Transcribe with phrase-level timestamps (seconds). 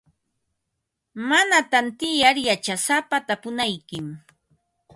[1.29, 4.07] Mana tantiyar yachasapata tapunaykim.